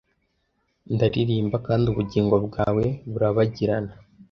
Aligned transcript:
ndaririmba 0.93 1.57
kandi 1.67 1.85
ubugingo 1.87 2.35
bwawe 2.45 2.85
burabagirana 3.11 3.91